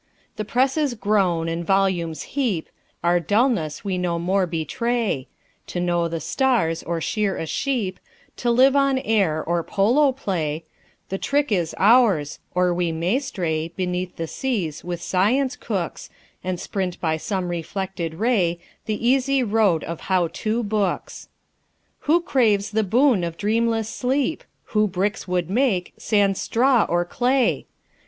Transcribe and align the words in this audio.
The 0.35 0.45
presses 0.45 0.95
groan, 0.95 1.47
and 1.47 1.63
volumes 1.63 2.23
heap, 2.33 2.69
Our 3.03 3.19
dullness 3.19 3.85
we 3.85 3.99
no 3.99 4.17
more 4.17 4.47
betray; 4.47 5.27
To 5.67 5.79
know 5.79 6.07
the 6.07 6.19
stars, 6.19 6.81
or 6.81 6.99
shear 6.99 7.37
a 7.37 7.45
sheep 7.45 7.99
To 8.37 8.49
live 8.49 8.75
on 8.75 8.97
air, 8.97 9.43
or 9.43 9.61
polo 9.63 10.11
play; 10.11 10.63
The 11.09 11.19
trick 11.19 11.51
is 11.51 11.75
ours, 11.77 12.39
or 12.55 12.73
we 12.73 12.91
may 12.91 13.19
stray 13.19 13.67
Beneath 13.67 14.15
the 14.15 14.25
seas, 14.25 14.83
with 14.83 15.03
science 15.03 15.55
cooks, 15.55 16.09
And 16.43 16.59
sprint 16.59 16.99
by 16.99 17.17
some 17.17 17.49
reflected 17.49 18.15
ray 18.15 18.57
The 18.87 19.07
easy 19.07 19.43
road 19.43 19.83
of 19.83 19.99
"How 20.09 20.29
To" 20.29 20.63
books! 20.63 21.29
Who 22.09 22.21
craves 22.21 22.71
the 22.71 22.83
boon 22.83 23.23
of 23.23 23.37
dreamless 23.37 23.87
sleep? 23.89 24.43
Who 24.73 24.87
bricks 24.87 25.27
would 25.27 25.47
make, 25.47 25.93
sans 25.97 26.41
straw 26.41 26.87
or 26.89 27.05
clay? 27.05 27.67